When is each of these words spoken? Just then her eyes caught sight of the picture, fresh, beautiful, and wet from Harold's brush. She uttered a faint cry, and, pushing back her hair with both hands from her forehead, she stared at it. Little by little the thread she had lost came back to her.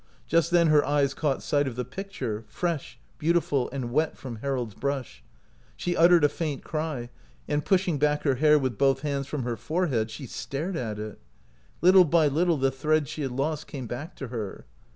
Just 0.25 0.49
then 0.49 0.65
her 0.69 0.83
eyes 0.83 1.13
caught 1.13 1.43
sight 1.43 1.67
of 1.67 1.75
the 1.75 1.85
picture, 1.85 2.43
fresh, 2.47 2.97
beautiful, 3.19 3.69
and 3.69 3.91
wet 3.91 4.17
from 4.17 4.37
Harold's 4.37 4.73
brush. 4.73 5.23
She 5.77 5.95
uttered 5.95 6.23
a 6.23 6.27
faint 6.29 6.63
cry, 6.63 7.11
and, 7.47 7.63
pushing 7.63 7.99
back 7.99 8.23
her 8.23 8.33
hair 8.37 8.57
with 8.57 8.79
both 8.79 9.01
hands 9.01 9.27
from 9.27 9.43
her 9.43 9.55
forehead, 9.55 10.09
she 10.09 10.25
stared 10.25 10.75
at 10.75 10.97
it. 10.97 11.19
Little 11.81 12.05
by 12.05 12.25
little 12.27 12.57
the 12.57 12.71
thread 12.71 13.07
she 13.07 13.21
had 13.21 13.29
lost 13.31 13.67
came 13.67 13.85
back 13.85 14.15
to 14.15 14.29
her. 14.29 14.65